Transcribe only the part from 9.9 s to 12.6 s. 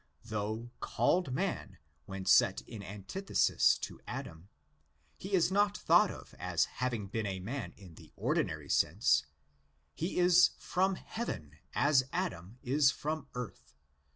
he is from heaven as Adam